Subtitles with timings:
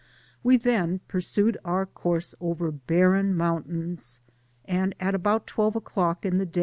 [0.41, 4.17] We then pursued our course over barren niountains>
[4.65, 6.49] and at about twelve o^clock in the.